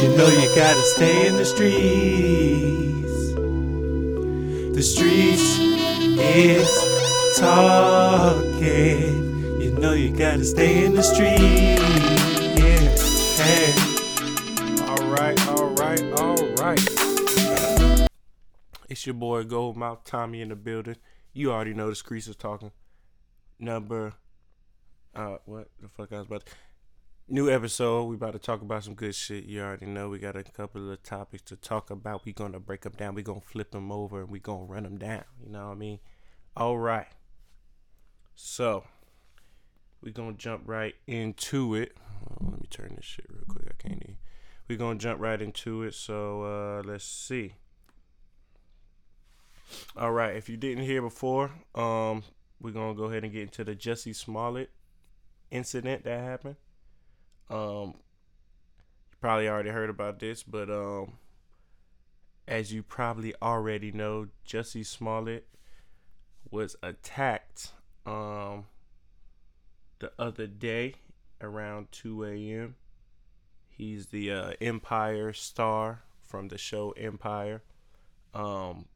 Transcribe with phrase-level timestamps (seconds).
[0.00, 3.32] You know you gotta stay in the streets.
[4.76, 6.68] The streets is
[7.36, 9.60] talking.
[9.60, 11.40] You know you gotta stay in the streets.
[12.60, 12.94] Yeah.
[13.42, 13.74] Hey.
[14.86, 18.08] All right, all right, all right.
[18.88, 20.96] It's your boy Goldmouth Tommy in the building.
[21.32, 22.70] You already know the streets is talking.
[23.58, 24.14] Number,
[25.14, 26.46] uh, what the fuck I was about?
[26.46, 26.52] To,
[27.28, 28.04] new episode.
[28.04, 29.44] We about to talk about some good shit.
[29.44, 32.24] You already know we got a couple of topics to talk about.
[32.24, 33.14] We gonna break them down.
[33.14, 35.24] We gonna flip them over and we gonna run them down.
[35.42, 36.00] You know what I mean?
[36.56, 37.08] All right.
[38.34, 38.84] So
[40.00, 41.96] we gonna jump right into it.
[42.30, 43.66] Oh, let me turn this shit real quick.
[43.68, 44.16] I can't even.
[44.66, 45.94] we gonna jump right into it.
[45.94, 47.54] So uh, let's see.
[49.98, 52.22] All right, if you didn't hear before, um,
[52.58, 54.70] we're gonna go ahead and get into the Jussie Smollett
[55.50, 56.56] incident that happened.
[57.50, 57.94] Um,
[59.10, 61.14] you probably already heard about this, but um,
[62.46, 65.46] as you probably already know, Jussie Smollett
[66.50, 67.72] was attacked
[68.06, 68.64] um
[69.98, 70.94] the other day
[71.40, 72.76] around 2 a.m.
[73.68, 77.62] He's the uh, Empire star from the show Empire.
[78.34, 78.86] Um,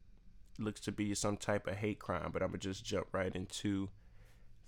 [0.59, 3.89] looks to be some type of hate crime, but I'm gonna just jump right into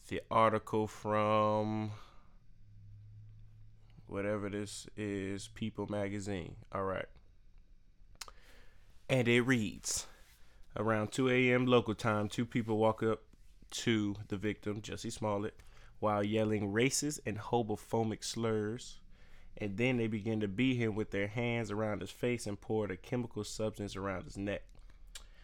[0.08, 1.92] the article from
[4.08, 6.56] whatever this is, People Magazine.
[6.72, 7.06] All right.
[9.10, 10.08] And it reads
[10.78, 11.66] Around 2 a.m.
[11.66, 13.22] local time, two people walk up
[13.72, 15.56] to the victim, Jussie Smollett,
[16.00, 19.00] while yelling racist and homophobic slurs.
[19.58, 22.92] And then they begin to beat him with their hands around his face and poured
[22.92, 24.64] a chemical substance around his neck.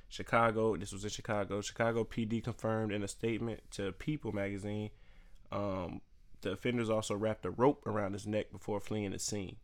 [0.09, 1.61] Chicago, this was in Chicago.
[1.61, 4.89] Chicago PD confirmed in a statement to People magazine
[5.53, 6.01] um,
[6.41, 9.57] the offenders also wrapped a rope around his neck before fleeing the scene.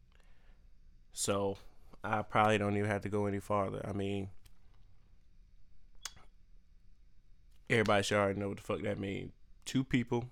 [1.11, 1.58] So
[2.03, 3.83] I probably don't even have to go any farther.
[3.88, 4.30] I mean,
[7.70, 9.32] everybody should already know what the fuck that means.
[9.66, 10.26] Two people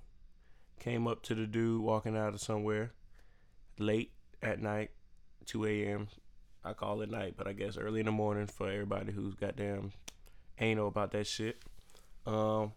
[0.80, 2.94] came up to the dude walking out of somewhere
[3.80, 4.12] late
[4.42, 4.92] at night,
[5.48, 6.08] 2 a.m.
[6.64, 9.92] I call it night, but I guess early in the morning for everybody who's goddamn
[10.60, 11.62] anal about that shit.
[12.26, 12.74] Um,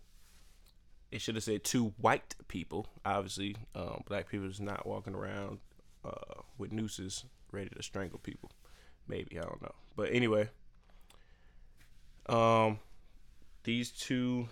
[1.10, 2.86] it should have said two white people.
[3.04, 5.58] Obviously, um, black people is not walking around
[6.04, 8.50] uh, with nooses ready to strangle people.
[9.06, 10.50] Maybe I don't know, but anyway,
[12.26, 12.78] um,
[13.64, 14.48] these two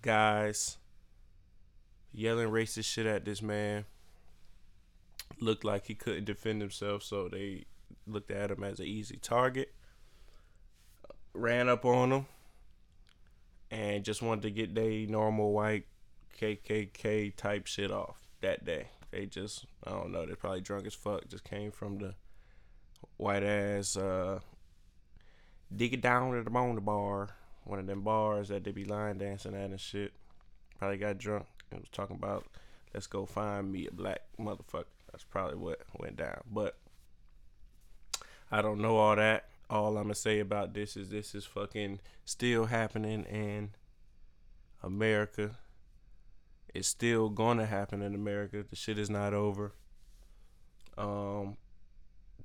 [0.00, 0.78] guys
[2.12, 3.84] yelling racist shit at this man
[5.40, 7.66] looked like he couldn't defend himself, so they
[8.06, 9.74] looked at him as an easy target.
[11.34, 12.26] Ran up on him
[13.70, 15.86] and just wanted to get their normal white
[16.40, 18.88] KKK type shit off that day.
[19.10, 21.28] They just, I don't know, they probably drunk as fuck.
[21.28, 22.14] Just came from the
[23.16, 24.40] white ass uh,
[25.74, 27.30] dig it down at the bone bar,
[27.64, 30.12] one of them bars that they be line dancing at and shit.
[30.78, 32.46] Probably got drunk and was talking about,
[32.94, 34.84] let's go find me a black motherfucker.
[35.12, 36.40] That's probably what went down.
[36.50, 36.76] But
[38.50, 42.00] I don't know all that all I'm gonna say about this is this is fucking
[42.24, 43.70] still happening in
[44.82, 45.58] America.
[46.74, 48.64] It's still gonna happen in America.
[48.68, 49.72] The shit is not over.
[50.98, 51.56] Um,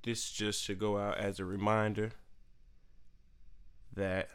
[0.04, 2.12] this just should go out as a reminder
[3.96, 4.30] that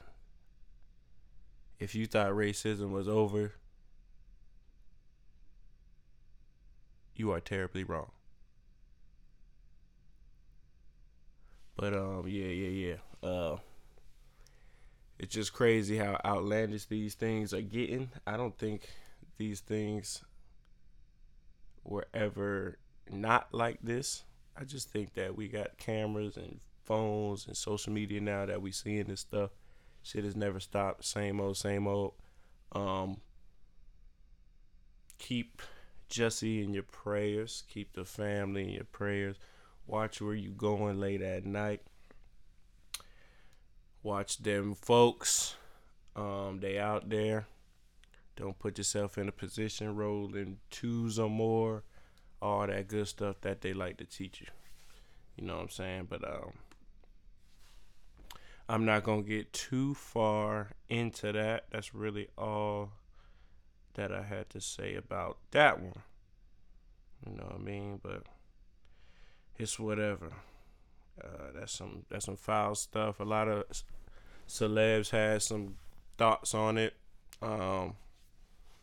[1.79, 3.53] if you thought racism was over,
[7.15, 8.11] you are terribly wrong.
[11.81, 13.27] But um, yeah, yeah, yeah.
[13.27, 13.57] Uh,
[15.19, 18.11] it's just crazy how outlandish these things are getting.
[18.27, 18.87] I don't think
[19.39, 20.23] these things
[21.83, 22.77] were ever
[23.11, 24.25] not like this.
[24.59, 28.73] I just think that we got cameras and phones and social media now that we
[28.73, 29.49] seeing this stuff.
[30.03, 31.07] Shit has never stopped.
[31.07, 32.13] Same old, same old.
[32.73, 33.23] Um,
[35.17, 35.63] keep
[36.11, 37.65] Jussie in your prayers.
[37.71, 39.37] Keep the family in your prayers.
[39.91, 41.83] Watch where you going late at night.
[44.05, 45.57] Watch them folks.
[46.15, 47.49] Um, they out there.
[48.37, 51.83] Don't put yourself in a position rolling twos or more.
[52.41, 54.47] All that good stuff that they like to teach you.
[55.37, 56.07] You know what I'm saying?
[56.09, 56.53] But um
[58.69, 61.65] I'm not gonna get too far into that.
[61.73, 62.93] That's really all
[63.95, 66.03] that I had to say about that one.
[67.27, 67.99] You know what I mean?
[68.01, 68.23] But
[69.61, 70.33] it's whatever.
[71.23, 73.21] Uh, that's some that's some foul stuff.
[73.21, 73.65] A lot of
[74.49, 75.75] celebs had some
[76.17, 76.95] thoughts on it.
[77.43, 77.97] Um,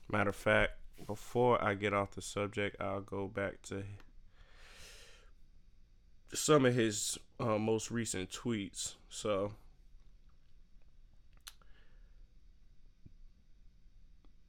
[0.07, 0.73] matter of fact,
[1.07, 3.83] before I get off the subject, I'll go back to
[6.33, 8.95] some of his uh, most recent tweets.
[9.09, 9.53] So,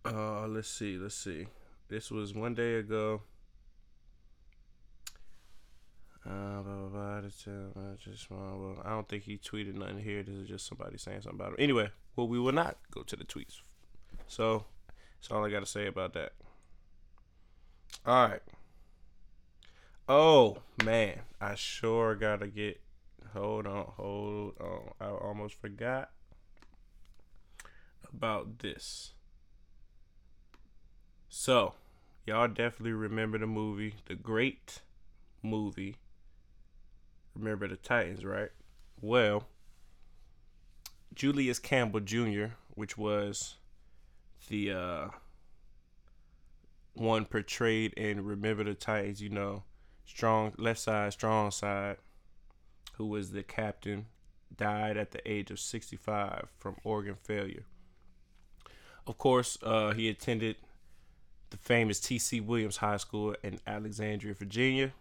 [0.05, 1.47] uh, let's see, let's see.
[1.89, 3.23] This was one day ago.
[6.29, 6.63] I
[8.91, 10.23] don't think he tweeted nothing here.
[10.23, 11.57] This is just somebody saying something about him.
[11.59, 13.61] Anyway, well, we will not go to the tweets.
[14.27, 14.65] So,
[15.21, 16.33] that's all I got to say about that.
[18.07, 18.43] All right.
[20.09, 22.81] Oh man, I sure gotta get.
[23.35, 24.93] Hold on, hold on.
[25.01, 26.11] I almost forgot
[28.11, 29.13] about this.
[31.29, 31.75] So,
[32.25, 34.81] y'all definitely remember the movie, the great
[35.43, 35.97] movie.
[37.39, 38.51] Remember the Titans, right?
[39.01, 39.45] Well,
[41.15, 43.55] Julius Campbell Jr., which was
[44.49, 45.09] the uh,
[46.95, 49.63] one portrayed in Remember the Titans, you know,
[50.05, 51.99] strong left side, strong side,
[52.95, 54.07] who was the captain,
[54.57, 57.65] died at the age of 65 from organ failure.
[59.07, 60.57] Of course, uh, he attended
[61.51, 62.41] the famous T.C.
[62.41, 64.93] Williams High School in Alexandria, Virginia.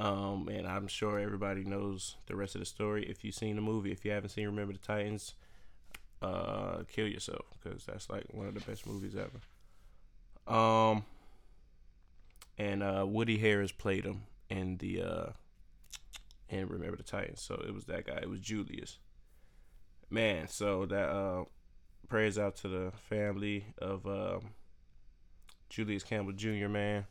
[0.00, 3.04] Um, and I'm sure everybody knows the rest of the story.
[3.04, 5.34] If you've seen the movie, if you haven't seen Remember the Titans,
[6.22, 10.56] uh, kill yourself because that's like one of the best movies ever.
[10.58, 11.04] Um,
[12.56, 15.26] and uh, Woody Harris played him in the uh,
[16.48, 17.42] and Remember the Titans.
[17.42, 18.20] So it was that guy.
[18.22, 18.96] It was Julius.
[20.08, 21.44] Man, so that uh,
[22.08, 24.52] prayers out to the family of um,
[25.68, 26.68] Julius Campbell Jr.
[26.68, 27.04] Man,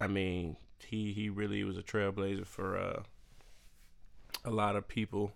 [0.00, 3.02] I mean he he really was a trailblazer for uh,
[4.44, 5.32] a lot of people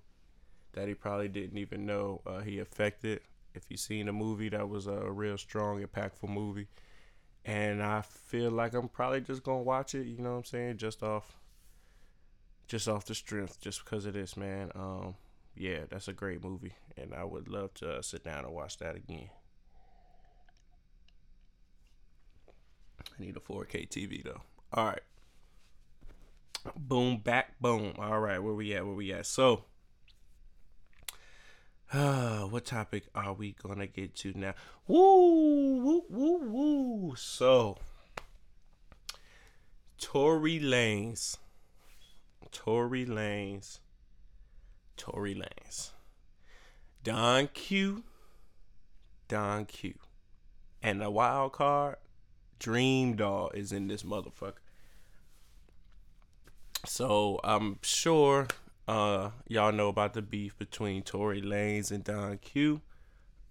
[0.72, 3.20] that he probably didn't even know uh, he affected.
[3.54, 6.68] If you seen the movie, that was a real strong, impactful movie
[7.44, 10.06] and I feel like I'm probably just gonna watch it.
[10.06, 10.76] You know what I'm saying?
[10.78, 11.38] Just off,
[12.68, 14.70] just off the strength, just because of this, man.
[14.74, 15.14] Um,
[15.56, 18.78] yeah, that's a great movie, and I would love to uh, sit down and watch
[18.78, 19.28] that again.
[23.00, 24.40] I need a 4K TV though.
[24.72, 25.00] All right.
[26.76, 27.94] Boom, back, boom.
[27.98, 28.86] All right, where we at?
[28.86, 29.26] Where we at?
[29.26, 29.64] So,
[31.92, 34.54] uh, what topic are we gonna get to now?
[34.86, 37.14] Woo, woo, woo, woo.
[37.16, 37.78] So,
[39.98, 41.36] Tory Lanez,
[42.52, 43.80] Tory Lanez,
[44.96, 45.90] Tory Lanez,
[47.02, 48.04] Don Q,
[49.26, 49.94] Don Q,
[50.80, 51.96] and the wild card,
[52.60, 54.61] Dream Doll is in this motherfucker.
[56.84, 58.48] So I'm sure
[58.88, 62.80] uh, y'all know about the beef between Tory Lanez and Don Q.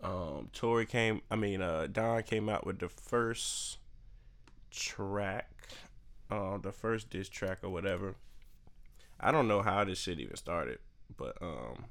[0.03, 3.77] Um, Tory came, I mean, uh, Don came out with the first
[4.69, 5.49] track,
[6.29, 8.15] uh, the first diss track or whatever.
[9.17, 10.79] I don't know how this shit even started,
[11.15, 11.85] but um,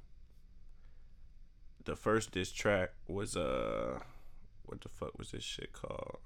[1.85, 4.01] the first diss track was uh,
[4.67, 6.19] what the fuck was this shit called?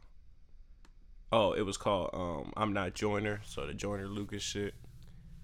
[1.30, 4.74] Oh, it was called um, I'm not Joyner, so the Joyner Lucas shit.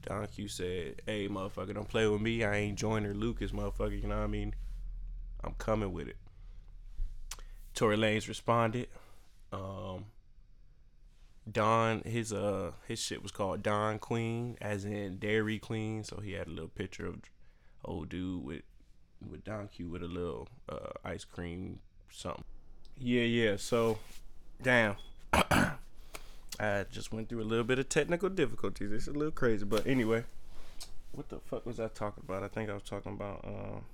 [0.02, 2.44] Don Q said, "Hey, motherfucker, don't play with me.
[2.44, 4.00] I ain't Joyner Lucas, motherfucker.
[4.00, 4.54] You know what I mean?
[5.42, 6.16] I'm coming with it."
[7.74, 8.88] Tory Lanez responded.
[9.52, 10.06] Um,
[11.50, 16.04] Don, his uh, his shit was called Don Queen, as in Dairy Queen.
[16.04, 17.20] So he had a little picture of
[17.84, 18.62] old dude with
[19.28, 21.80] with Don Q with a little uh, ice cream
[22.10, 22.44] something.
[22.98, 23.56] Yeah, yeah.
[23.56, 23.98] So,
[24.62, 24.96] damn.
[26.60, 28.92] I just went through a little bit of technical difficulties.
[28.92, 30.24] It's a little crazy, but anyway,
[31.12, 32.42] what the fuck was I talking about?
[32.42, 33.84] I think I was talking about um,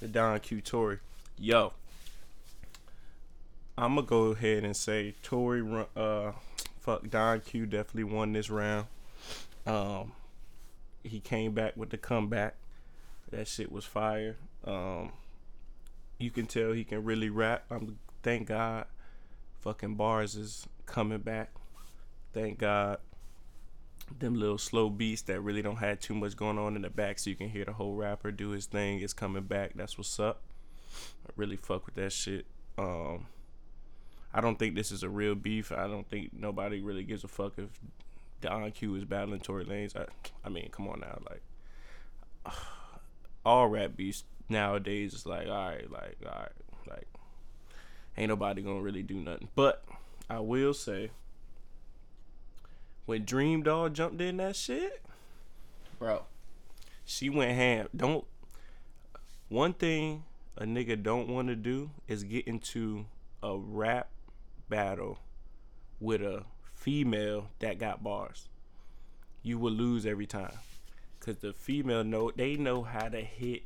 [0.00, 0.98] the Don Q Tory.
[1.38, 1.72] Yo,
[3.78, 5.64] I'm gonna go ahead and say Tory,
[5.96, 6.32] uh,
[6.80, 8.88] fuck Don Q definitely won this round.
[9.66, 10.12] Um,
[11.02, 12.56] he came back with the comeback.
[13.30, 14.36] That shit was fire.
[14.66, 15.12] Um,
[16.18, 17.64] you can tell he can really rap.
[17.70, 18.84] I'm thank God.
[19.60, 21.50] Fucking bars is coming back
[22.36, 22.98] thank God.
[24.18, 27.18] Them little slow beats that really don't have too much going on in the back,
[27.18, 29.00] so you can hear the whole rapper do his thing.
[29.00, 29.72] Is coming back.
[29.74, 30.42] That's what's up.
[31.26, 32.46] I really fuck with that shit.
[32.78, 33.26] Um,
[34.32, 35.72] I don't think this is a real beef.
[35.72, 37.80] I don't think nobody really gives a fuck if
[38.42, 39.96] Don Q is battling Tory Lanez.
[39.96, 40.04] I,
[40.44, 42.54] I mean, come on now, like
[43.44, 46.52] all rap beefs nowadays is like, all right, like, all right,
[46.88, 47.08] like,
[48.16, 49.48] ain't nobody gonna really do nothing.
[49.56, 49.84] But
[50.30, 51.10] I will say
[53.06, 55.02] when Dream Doll jumped in that shit,
[55.98, 56.24] bro,
[57.04, 57.88] she went ham.
[57.96, 58.24] Don't.
[59.48, 60.24] One thing
[60.56, 63.06] a nigga don't want to do is get into
[63.42, 64.08] a rap
[64.68, 65.18] battle
[66.00, 66.44] with a
[66.74, 68.48] female that got bars.
[69.42, 70.58] you will lose every time.
[71.20, 73.62] Cause the female know they know how to hit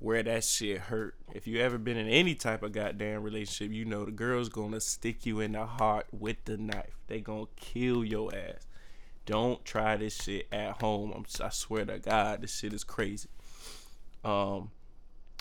[0.00, 1.14] where that shit hurt.
[1.34, 4.80] If you ever been in any type of goddamn relationship, you know the girl's gonna
[4.80, 6.98] stick you in the heart with the knife.
[7.06, 8.66] They gonna kill your ass.
[9.26, 11.12] Don't try this shit at home.
[11.14, 13.28] I'm, I swear to God, this shit is crazy.
[14.24, 14.70] Um,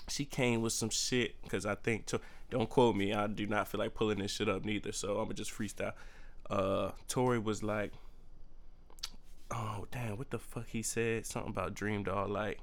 [0.09, 3.13] she came with some shit because I think to don't quote me.
[3.13, 4.91] I do not feel like pulling this shit up neither.
[4.91, 5.93] So I'm gonna just freestyle.
[6.49, 7.93] Uh, Tory was like,
[9.51, 12.27] "Oh damn, what the fuck?" He said something about Dream Doll.
[12.27, 12.59] Like,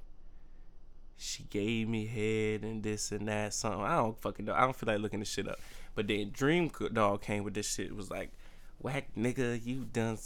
[1.17, 3.55] she gave me head and this and that.
[3.55, 4.55] Something I don't fucking know.
[4.55, 5.59] I don't feel like looking this shit up.
[5.95, 7.87] But then Dream Doll came with this shit.
[7.87, 8.31] It was like,
[8.79, 10.19] "Whack nigga, you done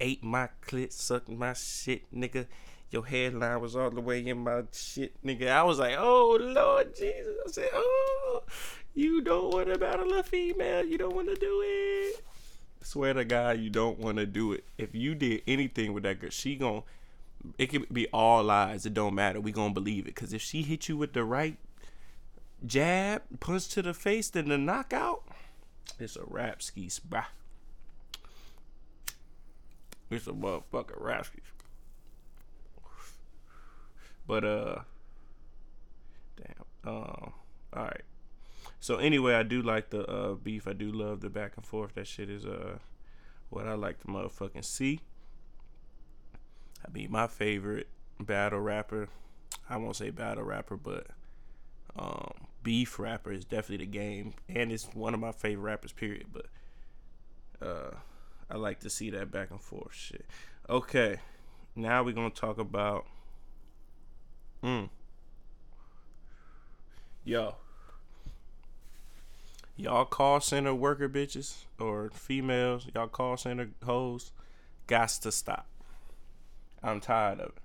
[0.00, 2.46] ate my clit, sucked my shit, nigga."
[2.90, 5.48] your headline was all the way in my shit, nigga.
[5.48, 7.36] I was like, oh Lord Jesus.
[7.46, 8.42] I said, oh,
[8.94, 10.84] you don't want to battle a female.
[10.84, 12.24] You don't want to do it.
[12.82, 14.64] I swear to God, you don't want to do it.
[14.76, 16.82] If you did anything with that girl, she gon'
[17.58, 18.86] it could be all lies.
[18.86, 19.40] It don't matter.
[19.40, 20.14] We gonna believe it.
[20.14, 21.56] Cause if she hit you with the right
[22.64, 25.22] jab, punch to the face, then the knockout,
[25.98, 27.26] it's a rap skis, bruh.
[30.10, 31.26] It's a motherfucking rap.
[34.26, 34.78] But uh
[36.36, 36.92] damn.
[36.92, 37.32] Um
[37.72, 38.02] all right.
[38.80, 40.66] So anyway, I do like the uh beef.
[40.66, 41.94] I do love the back and forth.
[41.94, 42.78] That shit is uh
[43.48, 45.00] what I like to motherfucking see.
[46.86, 49.08] I mean, my favorite battle rapper,
[49.68, 51.06] I won't say battle rapper, but
[51.96, 52.32] um,
[52.62, 55.92] beef rapper is definitely the game, and it's one of my favorite rappers.
[55.92, 56.26] Period.
[56.32, 56.46] But
[57.60, 57.90] uh,
[58.50, 60.26] I like to see that back and forth shit.
[60.68, 61.20] Okay,
[61.74, 63.06] now we're gonna talk about
[64.62, 64.90] Mm.
[67.24, 67.54] Yo.
[69.76, 74.32] Y'all call center worker bitches or females, y'all call center hoes,
[74.86, 75.66] got to stop.
[76.82, 77.58] I'm tired of it.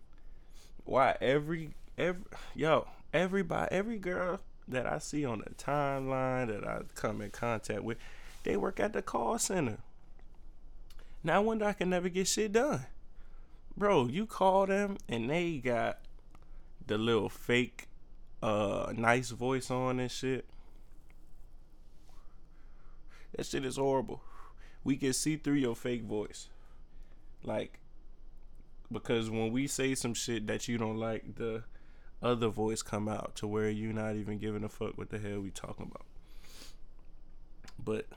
[0.84, 6.82] Why every every yo, everybody every girl that I see on the timeline that I
[6.96, 7.98] come in contact with,
[8.44, 9.78] they work at the call center.
[11.24, 12.86] Now I wonder I can never get shit done.
[13.78, 16.00] Bro, you call them and they got
[16.86, 17.88] the little fake
[18.44, 20.46] uh nice voice on and shit.
[23.36, 24.22] That shit is horrible.
[24.84, 26.48] We can see through your fake voice.
[27.44, 27.80] Like
[28.92, 31.64] because when we say some shit that you don't like, the
[32.22, 35.40] other voice come out to where you're not even giving a fuck what the hell
[35.40, 36.06] we talking about.
[37.84, 38.08] But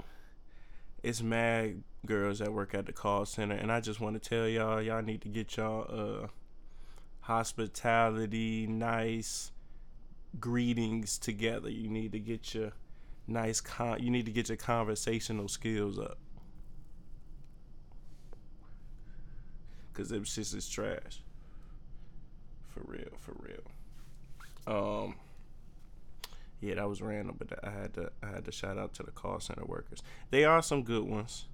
[1.03, 4.49] it's mad girls that work at the call center and I just want to tell
[4.49, 6.27] y'all y'all need to get y'all uh
[7.21, 9.53] hospitality, nice
[10.41, 11.69] greetings together.
[11.69, 12.73] You need to get your
[13.27, 16.19] nice con you need to get your conversational skills up.
[19.99, 21.23] Cause them shits is trash.
[22.69, 23.65] For real, for real.
[24.67, 25.17] Um
[26.61, 29.11] yeah, that was random, but I had to I had to shout out to the
[29.11, 30.03] call center workers.
[30.31, 31.47] They are some good ones.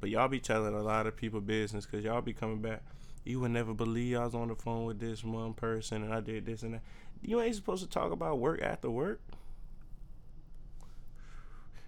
[0.00, 2.82] But y'all be telling a lot of people business because y'all be coming back
[3.24, 6.20] you would never believe I was on the phone with this one person and I
[6.20, 6.82] did this and that.
[7.22, 9.20] You ain't supposed to talk about work after work.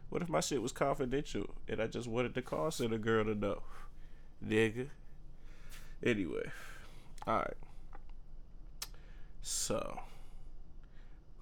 [0.09, 3.35] What if my shit was confidential and I just wanted the call center girl to
[3.35, 3.62] know?
[4.45, 4.88] Nigga.
[6.03, 6.50] Anyway.
[7.26, 7.57] Alright.
[9.43, 10.00] So.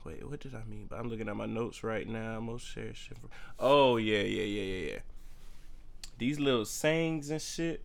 [0.04, 0.87] Wait, what did I mean?
[0.88, 2.40] But I'm looking at my notes right now.
[2.40, 3.16] Most shared shit.
[3.58, 4.99] Oh, yeah, yeah, yeah, yeah, yeah.
[6.18, 7.84] These little sayings and shit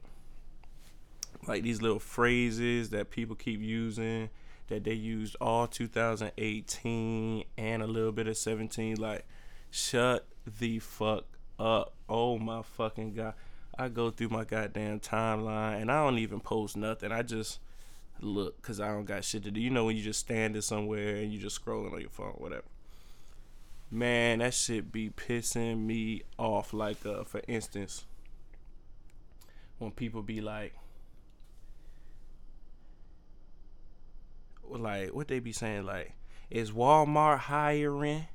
[1.48, 4.30] like these little phrases that people keep using
[4.68, 9.26] that they used all 2018 and a little bit of 17 like
[9.72, 10.28] shut
[10.60, 11.26] the fuck
[11.58, 13.34] up oh my fucking god
[13.80, 17.12] i go through my goddamn timeline and i don't even post nothing.
[17.12, 17.60] I just
[18.20, 19.62] look because i don't got shit to do.
[19.62, 22.66] You know when you just standing somewhere and you just scrolling on your phone whatever.
[23.90, 28.06] Man that shit be pissing me off like uh for instance
[29.78, 30.74] when people be like
[34.68, 36.14] like what they be saying like
[36.50, 38.28] is Walmart hiring?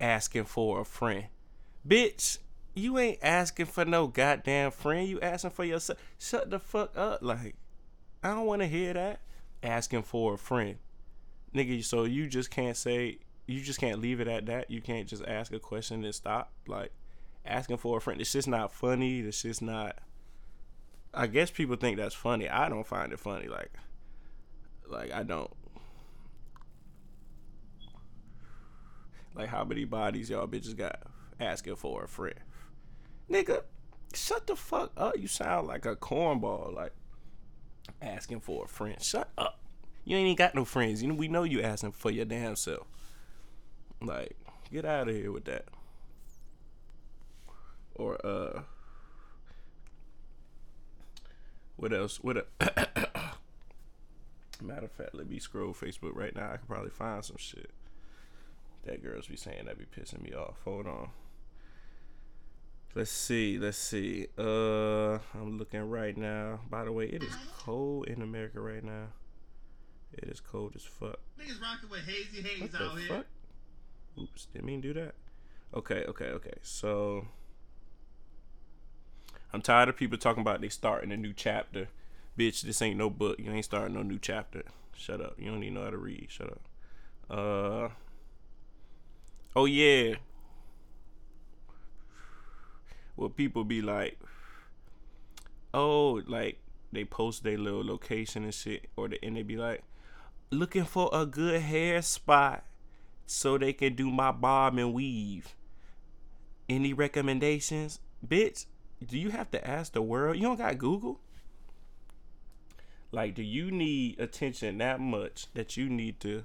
[0.00, 1.26] Asking for a friend.
[1.86, 2.38] Bitch
[2.74, 5.08] you ain't asking for no goddamn friend.
[5.08, 5.98] You asking for yourself.
[6.18, 7.20] Shut the fuck up.
[7.22, 7.56] Like
[8.22, 9.20] I don't want to hear that.
[9.62, 10.76] Asking for a friend.
[11.54, 14.70] Nigga so you just can't say you just can't leave it at that.
[14.70, 16.52] You can't just ask a question and stop.
[16.66, 16.92] Like
[17.44, 19.20] asking for a friend it's just not funny.
[19.20, 19.98] It's just not
[21.12, 22.48] I guess people think that's funny.
[22.48, 23.48] I don't find it funny.
[23.48, 23.72] Like
[24.86, 25.50] like I don't.
[29.34, 31.00] Like how many bodies y'all bitches got
[31.40, 32.38] asking for a friend?
[33.30, 33.62] Nigga,
[34.14, 35.18] shut the fuck up.
[35.18, 36.92] You sound like a cornball, like
[38.00, 39.02] asking for a friend.
[39.02, 39.60] Shut up.
[40.04, 41.02] You ain't even got no friends.
[41.02, 42.86] You know we know you asking for your damn self.
[44.00, 44.36] Like,
[44.72, 45.66] get out of here with that.
[47.94, 48.62] Or uh
[51.76, 52.18] what else?
[52.22, 52.46] What a
[54.62, 56.52] matter of fact, let me scroll Facebook right now.
[56.52, 57.70] I can probably find some shit.
[58.84, 60.56] That girls be saying that be pissing me off.
[60.64, 61.10] Hold on.
[62.94, 63.58] Let's see.
[63.58, 64.26] Let's see.
[64.36, 66.60] Uh, I'm looking right now.
[66.70, 69.08] By the way, it is cold in America right now.
[70.12, 71.18] It is cold as fuck.
[71.38, 73.08] Niggas rocking with hazy haze What the out here.
[73.08, 73.26] fuck?
[74.20, 75.14] Oops, didn't mean to do that.
[75.74, 76.54] Okay, okay, okay.
[76.62, 77.26] So
[79.52, 81.88] I'm tired of people talking about they starting a new chapter.
[82.38, 83.38] Bitch, this ain't no book.
[83.38, 84.62] You ain't starting no new chapter.
[84.96, 85.34] Shut up.
[85.38, 86.26] You don't even know how to read.
[86.30, 86.60] Shut up.
[87.30, 87.88] Uh
[89.54, 90.14] Oh yeah.
[93.18, 94.18] Well people be like
[95.74, 96.58] Oh, like
[96.92, 99.82] they post their little location and shit, or the and they be like,
[100.50, 102.64] looking for a good hair spot
[103.26, 105.54] so they can do my bob and weave.
[106.68, 108.00] Any recommendations?
[108.26, 108.66] Bitch,
[109.06, 110.36] do you have to ask the world?
[110.36, 111.20] You don't got Google?
[113.10, 116.44] Like, do you need attention that much that you need to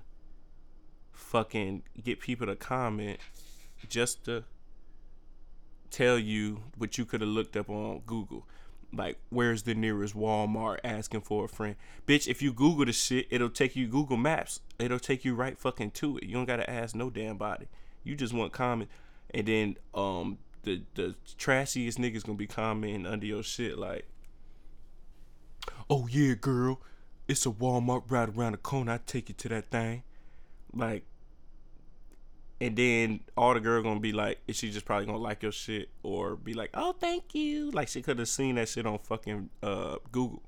[1.11, 3.19] fucking get people to comment
[3.89, 4.43] just to
[5.93, 8.45] tell you what you could have looked up on Google?
[8.91, 11.75] Like, where's the nearest Walmart asking for a friend?
[12.05, 14.59] Bitch, if you Google the shit, it'll take you Google Maps.
[14.77, 16.23] It'll take you right fucking to it.
[16.23, 17.67] You don't gotta ask no damn body.
[18.03, 18.89] You just want comment.
[19.33, 24.07] And then um the the trashiest niggas gonna be commenting under your shit like
[25.89, 26.81] Oh yeah, girl.
[27.27, 28.93] It's a Walmart right around the corner.
[28.93, 30.03] I take you to that thing.
[30.73, 31.05] Like
[32.63, 35.51] and then all the girl gonna be like, is she just probably gonna like your
[35.51, 38.99] shit or be like, oh thank you, like she could have seen that shit on
[38.99, 40.41] fucking uh Google.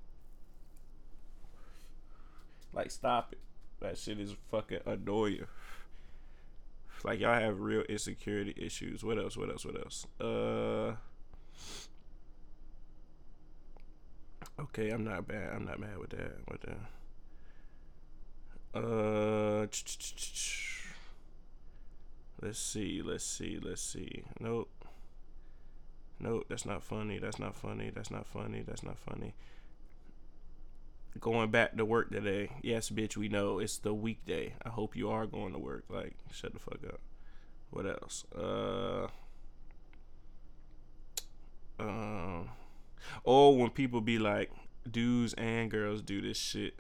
[2.71, 3.39] Like stop it,
[3.81, 5.45] that shit is fucking annoying.
[7.03, 9.03] Like y'all have real insecurity issues.
[9.03, 9.35] What else?
[9.35, 9.65] What else?
[9.65, 10.07] What else?
[10.17, 10.95] Uh.
[14.57, 15.51] Okay, I'm not bad.
[15.53, 16.37] I'm not mad with that.
[16.49, 16.61] With
[18.73, 18.79] that.
[18.79, 19.67] Uh.
[22.45, 24.23] Let's see, let's see, let's see.
[24.39, 24.69] Nope.
[26.19, 27.17] Nope, that's not funny.
[27.17, 27.89] That's not funny.
[27.89, 28.61] That's not funny.
[28.61, 29.33] That's not funny.
[31.19, 32.51] Going back to work today.
[32.61, 34.53] Yes, bitch, we know it's the weekday.
[34.63, 35.85] I hope you are going to work.
[35.89, 36.99] Like, shut the fuck up.
[37.71, 38.25] What else?
[38.37, 39.07] Uh
[41.79, 42.51] um
[43.23, 44.51] or when people be like
[44.89, 46.77] dudes and girls do this shit.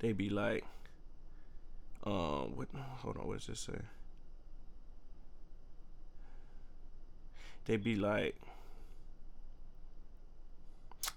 [0.00, 0.66] They be like
[2.04, 2.68] um, what?
[3.02, 3.78] Hold on, What what's this say?
[7.66, 8.36] They be like,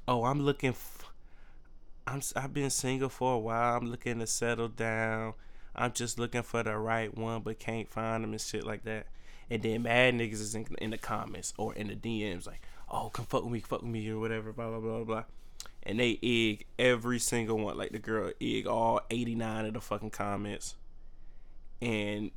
[0.07, 0.71] "Oh, I'm looking.
[0.71, 1.05] F-
[2.05, 2.21] I'm.
[2.35, 3.77] I've been single for a while.
[3.77, 5.33] I'm looking to settle down.
[5.75, 9.07] I'm just looking for the right one, but can't find them and shit like that."
[9.49, 13.09] And then mad niggas is in, in the comments or in the DMs like, "Oh,
[13.09, 15.23] come fuck with me, fuck with me, or whatever." Blah blah blah blah
[15.87, 17.77] and they egg every single one.
[17.77, 20.75] Like the girl egg all 89 of the fucking comments.
[21.81, 22.31] And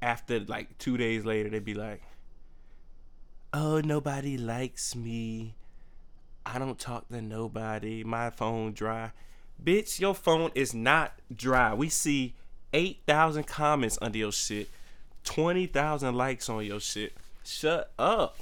[0.00, 2.02] after like two days later, they'd be like,
[3.52, 5.56] Oh, nobody likes me.
[6.46, 8.04] I don't talk to nobody.
[8.04, 9.10] My phone dry.
[9.62, 11.74] Bitch, your phone is not dry.
[11.74, 12.34] We see
[12.72, 14.68] 8,000 comments under your shit,
[15.24, 17.12] 20,000 likes on your shit.
[17.44, 18.38] Shut up.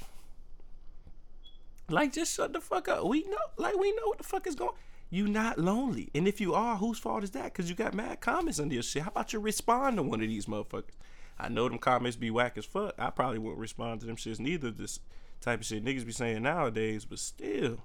[1.88, 3.07] Like, just shut the fuck up.
[3.07, 4.74] We know, like, we know what the fuck is going.
[5.11, 7.44] You not lonely, and if you are, whose fault is that?
[7.44, 9.03] Because you got mad comments under your shit.
[9.03, 10.92] How about you respond to one of these motherfuckers?
[11.38, 12.94] I know them comments be whack as fuck.
[12.98, 14.70] I probably wouldn't respond to them shits neither.
[14.70, 15.01] This
[15.40, 17.79] type of shit niggas be saying nowadays, but still,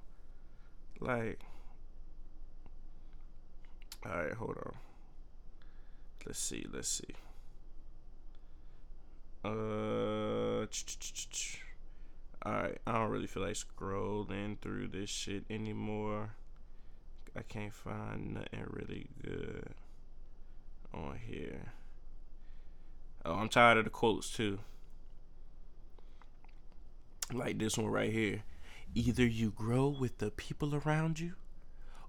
[0.99, 1.39] like,
[4.05, 4.73] all right, hold on.
[6.25, 6.65] Let's see.
[6.71, 7.15] Let's see.
[9.45, 10.65] Uh.
[12.45, 16.31] Alright, I don't really feel like scrolling through this shit anymore.
[17.37, 19.69] I can't find nothing really good
[20.93, 21.71] on here.
[23.23, 24.59] Oh, I'm tired of the quotes too.
[27.31, 28.43] Like this one right here.
[28.93, 31.35] Either you grow with the people around you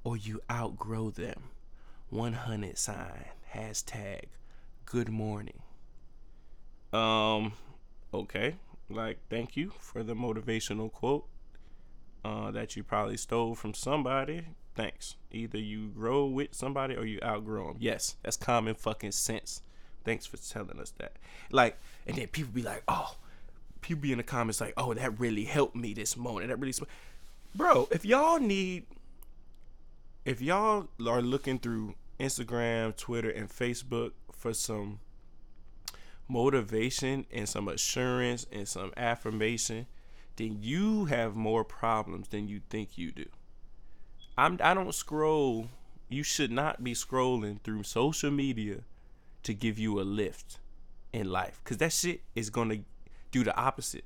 [0.03, 1.45] or you outgrow them.
[2.11, 3.27] 100 sign.
[3.55, 4.25] Hashtag
[4.85, 5.63] good morning.
[6.93, 7.53] Um,
[8.13, 8.57] okay
[8.89, 11.27] like thank you for the motivational quote
[12.25, 17.19] uh, that you probably stole from somebody thanks either you grow with somebody or you
[17.23, 19.63] outgrow them yes that's common fucking sense
[20.05, 21.13] thanks for telling us that
[21.51, 23.17] like and then people be like oh
[23.85, 26.49] people be in the comments like, "Oh, that really helped me this morning.
[26.49, 26.89] That really, sp-.
[27.55, 27.87] bro.
[27.93, 28.87] If y'all need,
[30.25, 35.01] if y'all are looking through Instagram, Twitter, and Facebook for some
[36.29, 39.87] motivation and some assurance and some affirmation,
[40.37, 43.27] then you have more problems than you think you do.
[44.37, 45.69] I'm I don't scroll.
[46.09, 48.81] You should not be scrolling through social media
[49.43, 50.59] to give you a lift
[51.13, 52.81] in life cuz that shit is going to
[53.31, 54.05] do the opposite.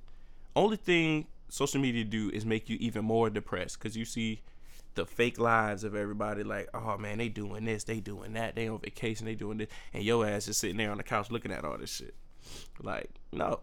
[0.55, 4.43] Only thing social media do is make you even more depressed cuz you see
[4.99, 8.69] the fake lives of everybody like, "Oh man, they doing this, they doing that, they
[8.69, 11.53] on vacation, they doing this." And your ass is sitting there on the couch looking
[11.53, 12.15] at all this shit.
[12.83, 13.61] Like, no.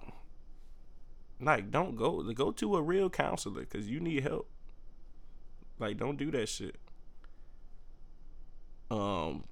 [1.41, 4.49] Like, don't go go to a real counselor because you need help.
[5.77, 6.77] Like, don't do that shit.
[8.89, 9.43] Um,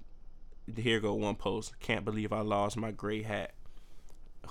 [0.74, 1.78] here go one post.
[1.80, 3.54] Can't believe I lost my gray hat.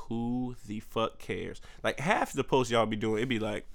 [0.08, 1.60] Who the fuck cares?
[1.82, 3.66] Like half the posts y'all be doing, it'd be like,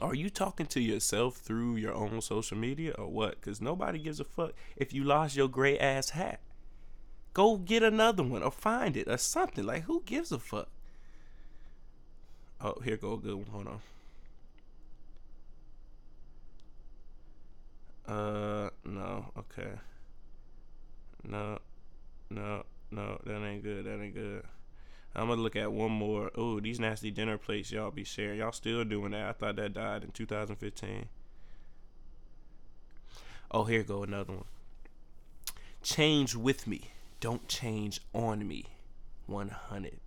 [0.00, 3.40] are you talking to yourself through your own social media or what?
[3.40, 6.40] Because nobody gives a fuck if you lost your gray ass hat.
[7.34, 9.64] Go get another one or find it or something.
[9.64, 10.68] Like, who gives a fuck?
[12.60, 13.46] Oh, here go a good one.
[13.50, 13.80] Hold on.
[18.14, 19.26] Uh, no.
[19.38, 19.72] Okay.
[21.24, 21.58] No,
[22.30, 23.20] no, no.
[23.24, 23.84] That ain't good.
[23.86, 24.44] That ain't good.
[25.14, 26.30] I'm gonna look at one more.
[26.34, 28.38] Oh, these nasty dinner plates y'all be sharing.
[28.38, 29.28] Y'all still doing that?
[29.28, 31.06] I thought that died in 2015.
[33.50, 34.44] Oh, here go another one.
[35.82, 36.90] Change with me.
[37.20, 38.66] Don't change on me.
[39.26, 40.00] 100.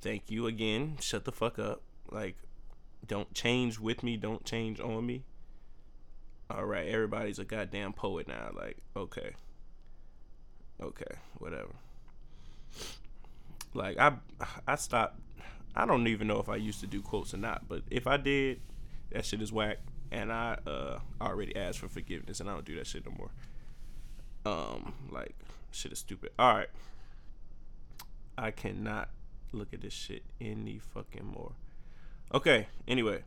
[0.00, 0.96] Thank you again.
[1.00, 1.82] Shut the fuck up.
[2.10, 2.36] Like,
[3.06, 4.16] don't change with me.
[4.16, 5.24] Don't change on me.
[6.50, 8.50] All right, everybody's a goddamn poet now.
[8.54, 9.32] Like, okay.
[10.80, 11.74] Okay, whatever.
[13.74, 14.14] Like I
[14.66, 15.20] I stopped
[15.74, 18.18] I don't even know if I used to do quotes or not, but if I
[18.18, 18.60] did,
[19.10, 19.78] that shit is whack
[20.10, 23.30] and I uh already asked for forgiveness and I don't do that shit no more.
[24.44, 25.34] Um like
[25.70, 26.32] shit is stupid.
[26.38, 26.68] All right.
[28.36, 29.08] I cannot
[29.52, 31.52] look at this shit any fucking more.
[32.34, 33.22] Okay, anyway,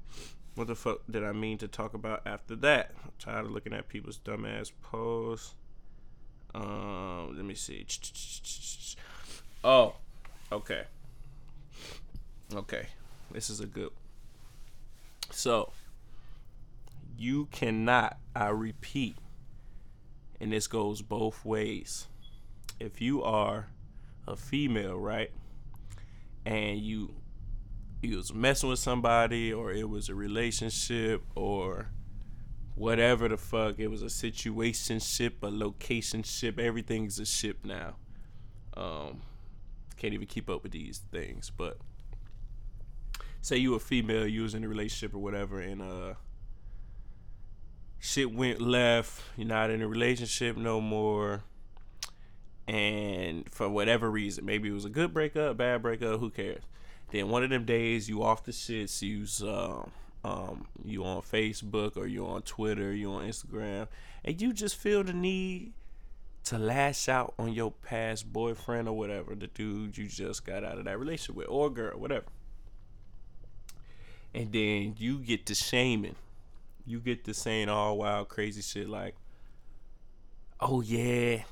[0.56, 2.92] what the fuck did I mean to talk about after that?
[3.04, 5.54] I'm tired of looking at people's dumbass posts.
[6.56, 7.86] Um, let me see.
[9.64, 9.96] Oh,
[10.52, 10.84] Okay.
[12.54, 12.88] Okay.
[13.32, 13.92] This is a good.
[15.32, 15.72] So,
[17.18, 19.18] you cannot, I repeat,
[20.40, 22.08] and this goes both ways.
[22.80, 23.68] If you are
[24.28, 25.32] a female, right?
[26.46, 27.16] And you
[28.02, 31.90] you was messing with somebody or it was a relationship or
[32.76, 37.96] whatever the fuck, it was a situation ship, a location ship, everything's a ship now.
[38.78, 39.22] Um
[40.06, 41.52] can't even keep up with these things.
[41.56, 41.78] But
[43.41, 46.13] say you a female, you was in a relationship or whatever, and uh,
[47.98, 49.24] shit went left.
[49.36, 51.41] You're not in a relationship no more,
[52.68, 56.62] and for whatever reason, maybe it was a good breakup, bad breakup, who cares?
[57.12, 59.91] Then one of them days, you off the shits, you's um,
[60.24, 63.88] um, you on Facebook or you on Twitter, you on Instagram,
[64.24, 65.74] and you just feel the need
[66.46, 70.78] to lash out on your past boyfriend or whatever, the dude you just got out
[70.78, 72.26] of that relationship with, or girl, whatever.
[74.34, 76.16] And then you get to shaming.
[76.86, 79.16] You get to saying all wild, crazy shit like,
[80.60, 81.44] oh yeah,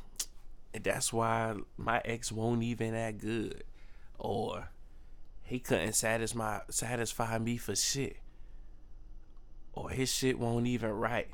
[0.79, 3.63] that's why my ex won't even that good.
[4.19, 4.69] Or
[5.41, 8.17] he couldn't satisfy satisfy me for shit.
[9.73, 11.29] Or his shit won't even right.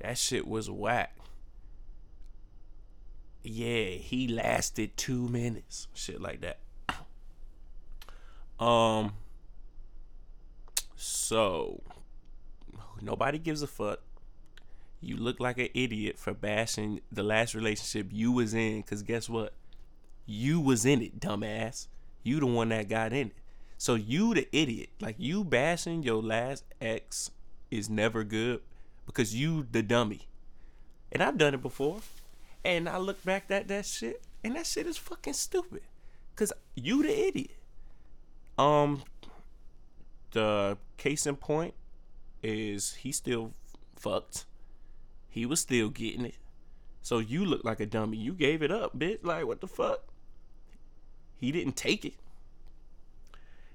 [0.00, 1.16] That shit was whack
[3.42, 6.58] yeah, he lasted two minutes, shit like that.
[8.60, 9.14] Um,
[10.94, 11.82] so
[13.00, 13.98] nobody gives a fuck.
[15.00, 19.28] You look like an idiot for bashing the last relationship you was in, cause guess
[19.28, 19.52] what?
[20.26, 21.88] You was in it, dumbass.
[22.22, 23.36] You the one that got in it.
[23.78, 24.90] So you the idiot.
[25.00, 27.32] Like you bashing your last ex
[27.68, 28.60] is never good
[29.06, 30.28] because you the dummy.
[31.10, 31.98] And I've done it before.
[32.64, 35.82] And I look back at that shit, and that shit is fucking stupid.
[36.36, 37.50] Cause you the idiot.
[38.56, 39.02] Um,
[40.30, 41.74] the case in point
[42.42, 43.52] is he still
[43.96, 44.46] fucked.
[45.28, 46.36] He was still getting it.
[47.02, 48.16] So you look like a dummy.
[48.16, 49.24] You gave it up, bitch.
[49.24, 50.04] Like what the fuck?
[51.36, 52.14] He didn't take it.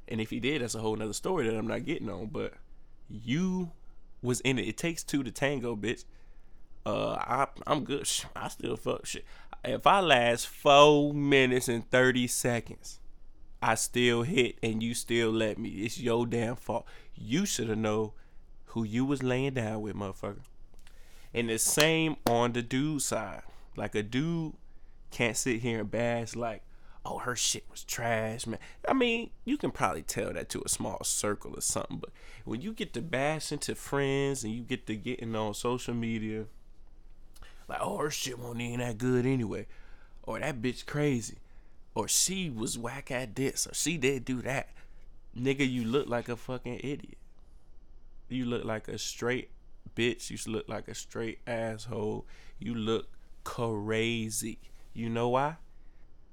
[0.07, 2.27] And if he did, that's a whole nother story that I'm not getting on.
[2.27, 2.53] But
[3.09, 3.71] you
[4.21, 4.67] was in it.
[4.67, 6.05] It takes two to tango, bitch
[6.87, 8.09] uh, I I'm good.
[8.35, 9.25] I still fuck shit.
[9.65, 12.99] If I last four minutes and thirty seconds,
[13.61, 15.69] I still hit and you still let me.
[15.69, 16.85] It's your damn fault.
[17.13, 18.11] You should have known
[18.67, 20.43] who you was laying down with, motherfucker.
[21.33, 23.41] And the same on the dude side.
[23.75, 24.53] Like a dude
[25.11, 26.63] can't sit here and bash like,
[27.05, 28.59] oh, her shit was trash, man.
[28.87, 32.11] I mean, you can probably tell that to a small circle or something, but
[32.45, 36.45] when you get to bash into friends and you get to getting on social media,
[37.67, 39.67] like, oh, her shit won't even that good anyway,
[40.23, 41.37] or that bitch crazy,
[41.95, 44.69] or she was whack at this, or she did do that.
[45.37, 47.17] Nigga, you look like a fucking idiot.
[48.29, 49.49] You look like a straight
[49.95, 50.29] bitch.
[50.29, 52.25] You look like a straight asshole.
[52.59, 53.07] You look
[53.43, 54.59] crazy.
[54.93, 55.57] You know why?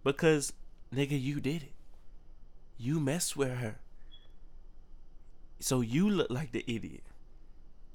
[0.03, 0.53] Because
[0.95, 1.73] nigga, you did it.
[2.79, 3.77] You messed with her.
[5.61, 7.05] So you look like the idiot.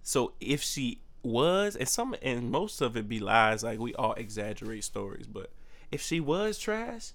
[0.01, 4.13] So if she was, and some and most of it be lies, like we all
[4.13, 5.51] exaggerate stories, but
[5.91, 7.11] if she was trash,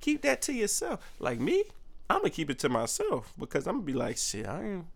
[0.00, 1.14] keep that to yourself.
[1.18, 1.64] Like me,
[2.10, 4.86] I'm gonna keep it to myself because I'm gonna be like, shit, I ain't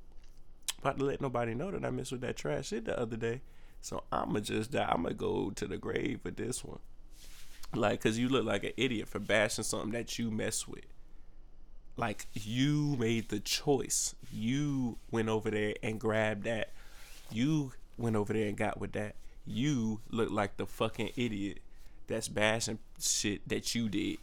[0.81, 3.42] about to let nobody know that I messed with that trash shit the other day.
[3.81, 4.88] So I'ma just die.
[4.88, 6.78] I'ma go to the grave with this one.
[7.74, 10.85] Like, cause you look like an idiot for bashing something that you mess with.
[11.96, 14.14] Like you made the choice.
[14.33, 16.70] You went over there and grabbed that.
[17.31, 19.14] You went over there and got with that.
[19.46, 21.58] You look like the fucking idiot
[22.06, 24.18] that's bashing shit that you did.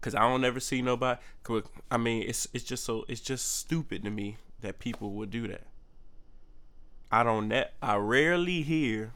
[0.00, 1.20] Cause I don't ever see nobody.
[1.90, 5.46] I mean, it's it's just so it's just stupid to me that people would do
[5.48, 5.66] that.
[7.12, 7.74] I don't net.
[7.82, 9.12] I rarely hear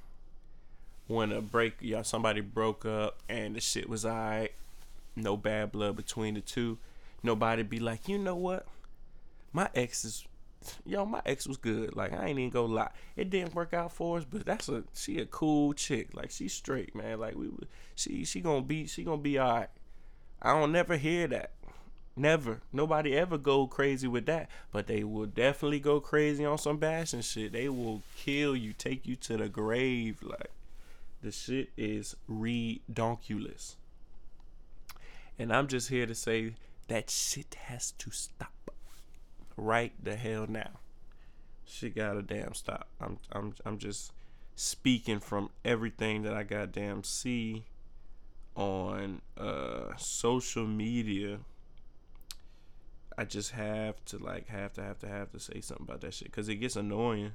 [1.06, 4.52] when a break, y'all somebody broke up and the shit was alright,
[5.16, 6.78] no bad blood between the two.
[7.22, 8.66] Nobody be like, you know what,
[9.52, 10.24] my ex is,
[10.84, 11.96] yo, my ex was good.
[11.96, 14.84] Like I ain't even gonna lie, it didn't work out for us, but that's a
[14.94, 16.14] she a cool chick.
[16.14, 17.20] Like she's straight, man.
[17.20, 17.50] Like we,
[17.94, 19.70] she she gonna be she gonna be alright.
[20.42, 21.52] I don't never hear that.
[22.16, 22.60] Never.
[22.72, 24.48] Nobody ever go crazy with that.
[24.70, 27.52] But they will definitely go crazy on some bashing shit.
[27.52, 30.22] They will kill you, take you to the grave.
[30.22, 30.50] Like
[31.22, 33.74] the shit is redonkulous.
[35.38, 36.52] And I'm just here to say
[36.88, 38.63] that shit has to stop.
[39.56, 40.80] Right the hell now.
[41.64, 42.88] She gotta damn stop.
[43.00, 44.12] I'm I'm I'm just
[44.56, 47.64] speaking from everything that I goddamn see
[48.56, 51.38] on uh social media.
[53.16, 56.14] I just have to like have to have to have to say something about that
[56.14, 57.32] shit because it gets annoying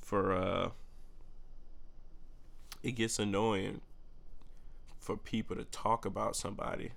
[0.00, 0.70] for uh
[2.82, 3.80] it gets annoying
[4.98, 6.92] for people to talk about somebody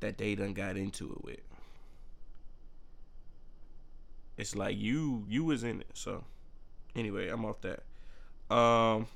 [0.00, 1.40] that they done got into it with.
[4.38, 5.90] It's like you you was in it.
[5.94, 6.24] So
[6.94, 7.82] anyway, I'm off that.
[8.54, 9.08] Um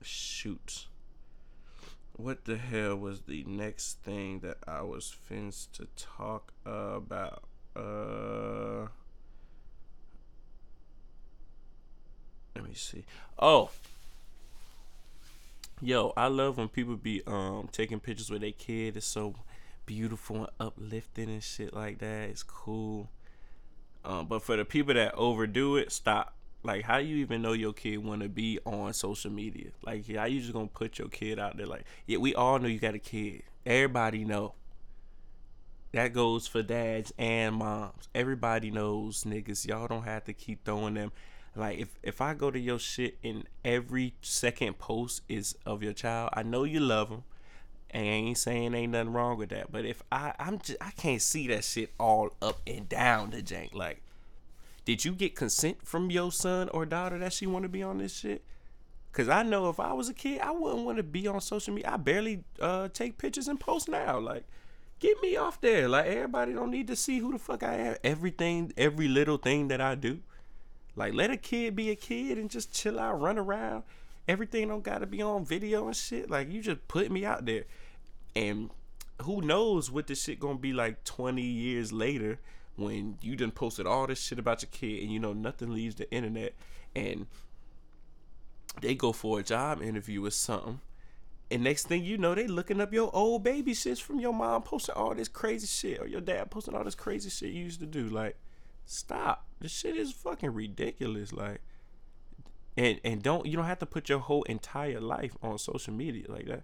[0.00, 0.86] shoot.
[2.16, 7.44] What the hell was the next thing that I was fins to talk about?
[7.76, 8.88] Uh
[12.56, 13.04] let me see.
[13.38, 13.70] Oh,
[15.80, 18.96] yo, I love when people be um taking pictures with their kid.
[18.96, 19.34] It's so
[19.86, 22.30] beautiful and uplifting and shit like that.
[22.30, 23.10] It's cool.
[24.04, 26.34] Um, but for the people that overdo it, stop.
[26.64, 29.70] Like, how you even know your kid want to be on social media?
[29.84, 31.66] Like, how you just gonna put your kid out there?
[31.66, 33.42] Like, yeah, we all know you got a kid.
[33.66, 34.54] Everybody know.
[35.92, 38.08] That goes for dads and moms.
[38.14, 39.66] Everybody knows, niggas.
[39.66, 41.12] Y'all don't have to keep throwing them
[41.54, 45.92] like if if I go to your shit and every second post is of your
[45.92, 47.24] child, I know you love them.
[47.92, 49.70] And I ain't saying ain't nothing wrong with that.
[49.70, 53.42] But if I I'm just I can't see that shit all up and down the
[53.42, 53.74] jank.
[53.74, 54.02] Like,
[54.84, 57.98] did you get consent from your son or daughter that she want to be on
[57.98, 58.44] this shit?
[59.12, 61.74] Cause I know if I was a kid, I wouldn't want to be on social
[61.74, 61.90] media.
[61.92, 64.18] I barely uh, take pictures and post now.
[64.18, 64.44] Like,
[65.00, 65.86] get me off there.
[65.86, 67.96] Like everybody don't need to see who the fuck I am.
[68.02, 70.20] Everything, every little thing that I do.
[70.96, 73.82] Like let a kid be a kid and just chill out, run around.
[74.28, 76.30] Everything don't gotta be on video and shit.
[76.30, 77.64] Like you just put me out there.
[78.34, 78.70] And
[79.22, 82.38] who knows what this shit gonna be like 20 years later
[82.76, 85.96] when you done posted all this shit about your kid and you know nothing leaves
[85.96, 86.54] the internet
[86.96, 87.26] and
[88.80, 90.80] they go for a job interview or something
[91.50, 94.62] and next thing you know they looking up your old baby shit from your mom
[94.62, 97.80] posting all this crazy shit or your dad posting all this crazy shit you used
[97.80, 98.36] to do like
[98.86, 99.46] Stop.
[99.60, 101.32] This shit is fucking ridiculous.
[101.32, 101.60] Like,
[102.76, 106.24] and and don't you don't have to put your whole entire life on social media
[106.28, 106.62] like that.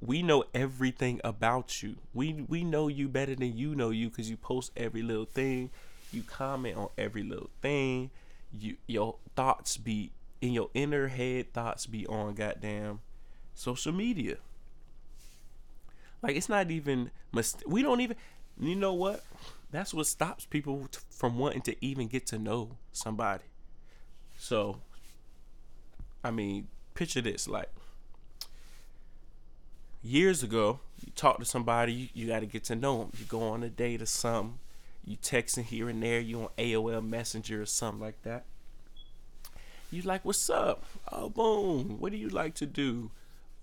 [0.00, 1.96] We know everything about you.
[2.14, 5.70] We we know you better than you know you because you post every little thing.
[6.12, 8.10] You comment on every little thing.
[8.52, 11.52] You your thoughts be in your inner head.
[11.52, 13.00] Thoughts be on goddamn
[13.54, 14.36] social media.
[16.22, 18.16] Like it's not even must we don't even
[18.60, 19.24] you know what?
[19.70, 23.44] That's what stops people t- from wanting to even get to know somebody.
[24.38, 24.80] So
[26.22, 27.70] I mean, picture this like
[30.02, 33.12] years ago, you talk to somebody, you, you got to get to know them.
[33.18, 34.58] You go on a date or something,
[35.04, 38.44] you texting here and there, you on AOL Messenger or something like that.
[39.90, 40.84] You like, what's up?
[41.10, 41.98] Oh, boom.
[41.98, 43.10] What do you like to do?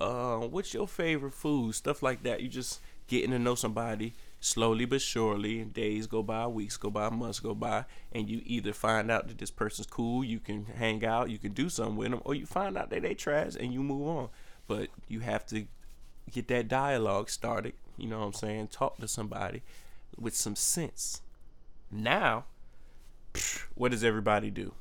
[0.01, 1.75] Uh, what's your favorite food?
[1.75, 2.41] Stuff like that.
[2.41, 4.13] You just getting to know somebody
[4.45, 5.63] slowly but surely.
[5.63, 9.39] Days go by, weeks go by, months go by, and you either find out that
[9.39, 12.45] this person's cool, you can hang out, you can do something with them, or you
[12.45, 14.29] find out that they trash and you move on.
[14.67, 15.65] But you have to
[16.31, 17.73] get that dialogue started.
[17.97, 18.67] You know what I'm saying?
[18.67, 19.63] Talk to somebody
[20.17, 21.21] with some sense.
[21.91, 22.45] Now,
[23.73, 24.73] what does everybody do?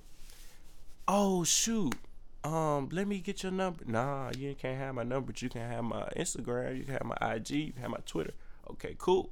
[1.08, 1.94] Oh shoot.
[2.42, 3.84] Um, let me get your number.
[3.86, 7.04] Nah, you can't have my number, but you can have my Instagram, you can have
[7.04, 8.34] my IG, you can have my Twitter.
[8.70, 9.30] Okay, cool.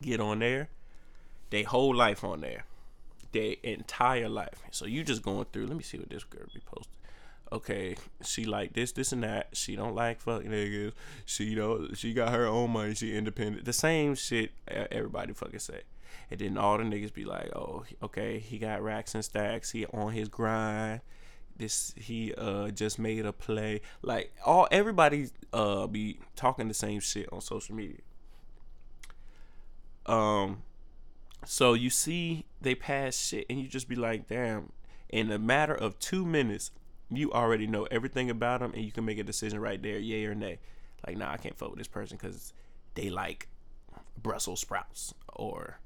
[0.00, 0.68] Get on there.
[1.50, 2.64] They whole life on there.
[3.32, 4.62] Their entire life.
[4.70, 5.66] So you just going through.
[5.66, 6.92] Let me see what this girl be posting
[7.52, 9.48] okay, she like this, this, and that.
[9.52, 10.92] She don't like fucking niggas.
[11.24, 12.94] She you know she got her own money.
[12.94, 13.64] She independent.
[13.64, 15.82] The same shit everybody fucking say.
[16.30, 19.70] And then all the niggas be like, oh, okay, he got racks and stacks.
[19.70, 21.02] He on his grind.
[21.56, 23.82] This he uh just made a play.
[24.00, 27.98] Like all everybody uh be talking the same shit on social media.
[30.06, 30.62] Um,
[31.44, 34.72] so you see they pass shit, and you just be like, damn.
[35.08, 36.70] In a matter of two minutes,
[37.16, 40.24] you already know everything about them and you can make a decision right there, yay
[40.24, 40.58] or nay.
[41.06, 42.52] Like, nah, I can't fuck with this person because
[42.94, 43.48] they like
[44.20, 45.78] Brussels sprouts or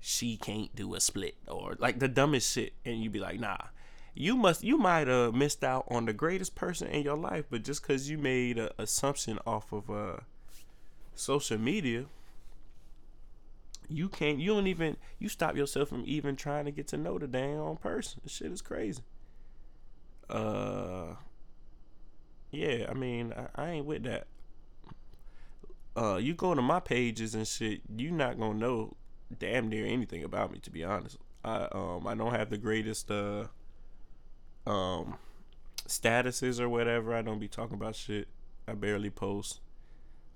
[0.00, 2.72] she can't do a split or like the dumbest shit.
[2.84, 3.58] And you be like, nah,
[4.14, 7.64] you must, you might have missed out on the greatest person in your life, but
[7.64, 10.16] just because you made an assumption off of uh,
[11.14, 12.06] social media,
[13.88, 17.18] you can't, you don't even, you stop yourself from even trying to get to know
[17.18, 18.20] the dang person.
[18.22, 19.02] This shit is crazy.
[20.28, 21.14] Uh
[22.50, 24.26] yeah i mean I, I, ain't with that.
[25.96, 28.96] Uh you go to my pages and shit you not gonna know
[29.38, 31.18] damn near anything about me to be honest.
[31.44, 33.44] I um i don't have the greatest uh
[34.66, 35.16] um
[35.86, 37.14] statuses or whatever.
[37.14, 38.26] I don't be talking about shit.
[38.66, 39.60] I barely post.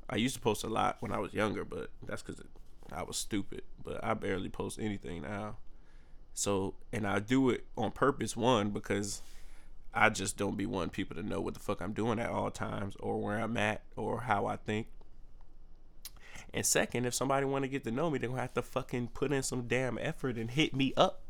[0.08, 2.44] I used to post a lot when i was younger but that's because
[2.92, 5.56] i was stupid but i barely post anything now
[6.32, 9.22] so and i do it on purpose one because
[9.92, 12.50] I just don't be wanting people to know what the fuck I'm doing at all
[12.50, 14.86] times or where I'm at or how I think.
[16.54, 19.08] And second, if somebody want to get to know me, they're gonna have to fucking
[19.08, 21.22] put in some damn effort and hit me up.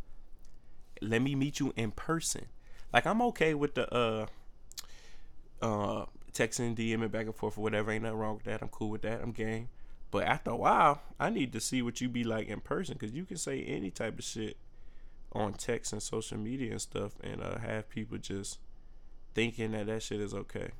[1.00, 2.46] Let me meet you in person.
[2.92, 4.26] Like I'm okay with the uh
[5.62, 7.90] uh texting, DMing back and forth or whatever.
[7.90, 8.62] Ain't nothing wrong with that.
[8.62, 9.22] I'm cool with that.
[9.22, 9.68] I'm game.
[10.10, 13.14] But after a while, I need to see what you be like in person because
[13.14, 14.56] you can say any type of shit
[15.32, 18.58] on text and social media and stuff and uh, have people just
[19.34, 20.70] thinking that that shit is okay.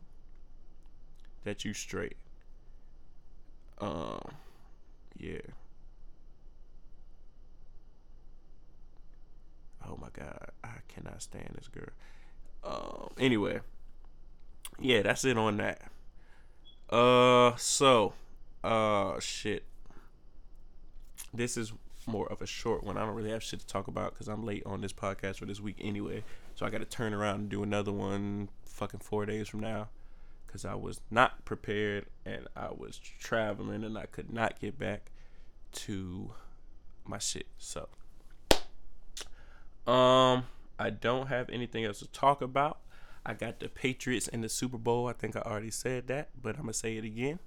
[1.45, 2.17] That you straight.
[3.81, 4.35] Um,
[5.17, 5.39] yeah.
[9.89, 11.89] Oh my god, I cannot stand this girl.
[12.63, 13.61] Um, anyway,
[14.79, 15.81] yeah, that's it on that.
[16.91, 18.13] Uh, so,
[18.63, 19.65] uh, shit.
[21.33, 21.73] This is
[22.07, 22.97] more of a short one.
[22.97, 25.47] I don't really have shit to talk about because I'm late on this podcast for
[25.47, 26.25] this week anyway.
[26.55, 29.89] So I got to turn around and do another one fucking four days from now
[30.47, 35.13] because I was not prepared and I was traveling and I could not get back
[35.73, 36.33] to
[37.05, 37.47] my shit.
[37.59, 37.89] So,
[39.87, 40.45] um,
[40.79, 42.79] I don't have anything else to talk about.
[43.25, 45.07] I got the Patriots in the Super Bowl.
[45.07, 47.39] I think I already said that, but I'm gonna say it again.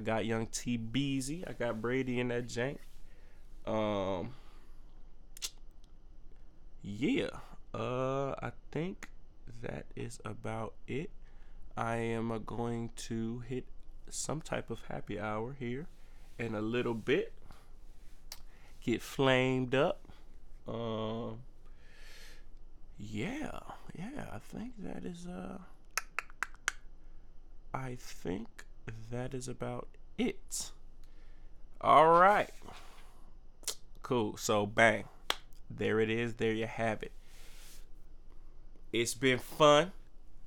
[0.00, 1.44] I got young T Beezy.
[1.46, 2.78] I got Brady in that jank.
[3.66, 4.30] Um,
[6.80, 7.28] yeah.
[7.74, 9.10] Uh, I think
[9.60, 11.10] that is about it.
[11.76, 13.66] I am uh, going to hit
[14.08, 15.86] some type of happy hour here
[16.38, 17.34] in a little bit.
[18.82, 20.00] Get flamed up.
[20.66, 21.40] Um,
[22.98, 23.60] yeah,
[23.94, 24.28] yeah.
[24.32, 25.58] I think that is uh.
[27.74, 28.64] I think
[29.12, 29.86] that is about
[30.20, 30.70] it.
[31.80, 32.50] All right.
[34.02, 34.36] Cool.
[34.36, 35.04] So bang.
[35.70, 36.34] There it is.
[36.34, 37.12] There you have it.
[38.92, 39.92] It's been fun.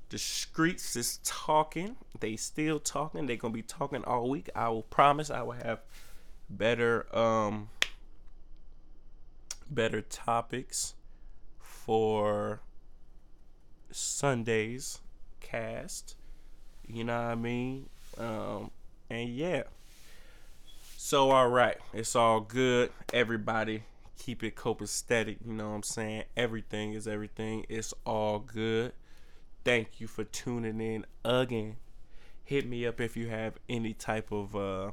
[0.10, 1.96] The streets is talking.
[2.20, 3.26] They still talking.
[3.26, 4.50] They gonna be talking all week.
[4.54, 5.80] I will promise I will have
[6.50, 7.70] better um
[9.72, 10.94] better topics
[11.58, 12.62] for
[13.92, 15.00] Sunday's
[15.40, 16.16] cast.
[16.86, 17.90] You know what I mean?
[18.18, 18.72] Um,
[19.14, 19.64] and yeah.
[20.98, 22.92] So all right, it's all good.
[23.14, 23.84] Everybody
[24.18, 25.38] keep it copacetic.
[25.46, 26.24] You know what I'm saying?
[26.36, 27.66] Everything is everything.
[27.70, 28.94] It's all good.
[29.64, 31.78] Thank you for tuning in again.
[32.44, 34.92] Hit me up if you have any type of uh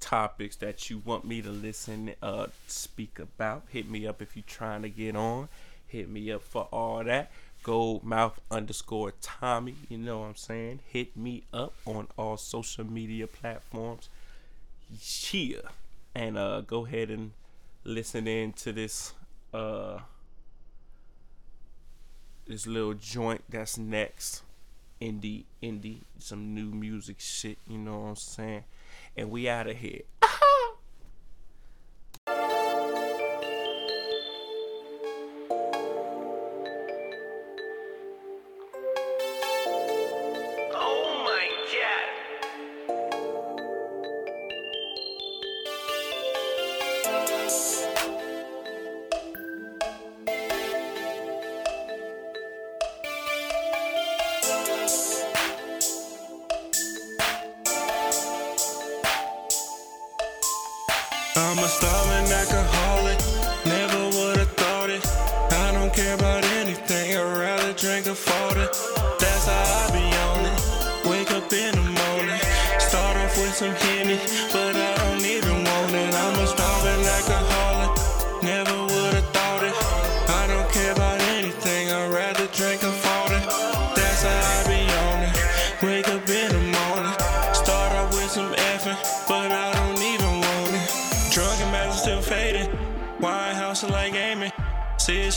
[0.00, 3.64] topics that you want me to listen uh speak about.
[3.70, 5.48] Hit me up if you're trying to get on.
[5.86, 7.30] Hit me up for all that.
[7.62, 9.74] Goldmouth underscore Tommy.
[9.88, 10.80] You know what I'm saying?
[10.86, 14.08] Hit me up on all social media platforms.
[15.30, 15.58] Yeah.
[16.14, 17.32] And uh go ahead and
[17.84, 19.12] listen in to this
[19.52, 20.00] uh
[22.46, 24.42] this little joint that's next.
[25.00, 28.64] Indie, indie, some new music shit, you know what I'm saying?
[29.16, 30.00] And we out of here.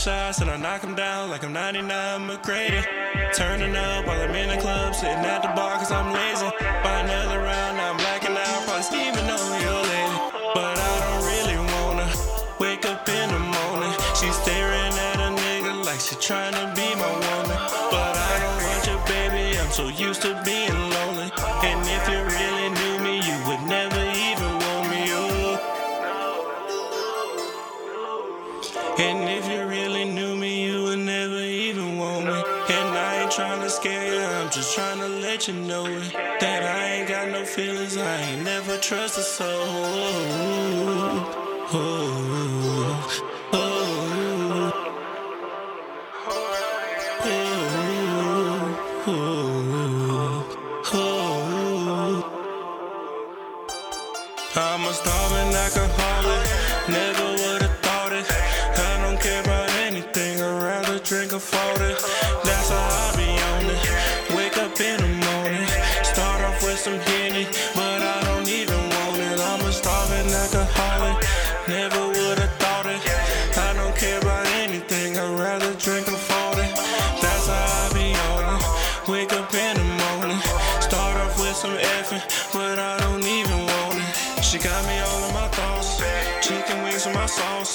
[0.02, 2.82] Shots and I knock 'em down like I'm 99 McGrady.
[3.32, 6.50] Turning up while I'm in the club, sitting at the bar cause I'm lazy.
[6.82, 10.18] Buy another round, I'm blacking out, probably scheming on your lady.
[10.56, 12.08] But I don't really wanna
[12.58, 13.94] wake up in the morning.
[14.18, 17.58] She's staring at a nigga like she trying to be my woman.
[17.94, 20.61] But I don't want your baby, I'm so used to being
[29.04, 32.32] And if you really knew me, you would never even want me.
[32.32, 36.12] And I ain't trying to scare you, I'm just trying to let you know it.
[36.40, 39.48] That I ain't got no feelings, I ain't never trust a soul.
[40.94, 42.51] Oh, oh,
[87.38, 87.74] sauce.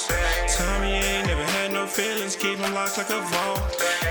[0.56, 3.60] Tommy ain't never had no feelings, keep 'em locked like a vault.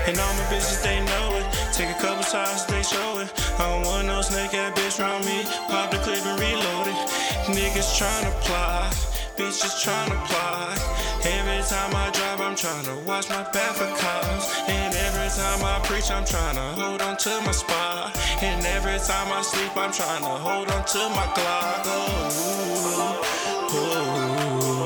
[0.06, 1.46] And all my bitches, they know it.
[1.76, 3.28] Take a couple shots, they show it.
[3.58, 5.38] I don't want no snake ass bitch around me.
[5.70, 6.98] Pop the clip and reload it.
[7.56, 8.92] Niggas tryna plot,
[9.36, 10.76] bitches tryna plot.
[11.24, 14.46] Every time I drive, I'm tryna watch my back for cops.
[14.68, 18.16] And every time I preach, I'm tryna hold on to my spot.
[18.42, 21.82] And every time I sleep, I'm tryna hold on to my Glock.
[21.86, 22.28] Oh,
[22.94, 23.22] oh,
[23.72, 24.77] oh.